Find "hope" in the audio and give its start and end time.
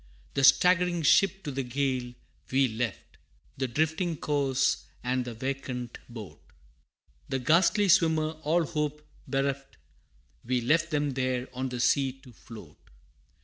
8.63-9.03